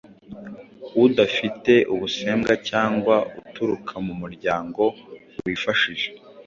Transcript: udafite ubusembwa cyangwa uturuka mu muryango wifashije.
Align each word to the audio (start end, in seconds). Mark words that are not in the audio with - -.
udafite 1.05 1.73
ubusembwa 1.93 2.53
cyangwa 2.69 3.15
uturuka 3.39 3.93
mu 4.05 4.13
muryango 4.21 4.83
wifashije. 5.43 6.07